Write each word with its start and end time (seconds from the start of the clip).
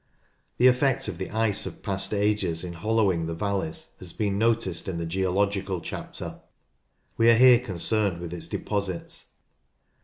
The 0.57 0.65
effect 0.65 1.07
of 1.07 1.19
the 1.19 1.29
ice 1.29 1.67
of 1.67 1.83
past 1.83 2.11
ages 2.11 2.63
in 2.63 2.73
hollowing 2.73 3.27
the 3.27 3.35
valleys 3.35 3.91
has 3.99 4.13
been 4.13 4.35
noticed 4.35 4.87
in 4.87 4.97
the 4.97 5.05
geological 5.05 5.79
chapter. 5.79 6.41
We 7.17 7.29
are 7.29 7.37
here 7.37 7.59
concerned 7.59 8.19
with 8.19 8.33
its 8.33 8.47
deposits. 8.47 9.27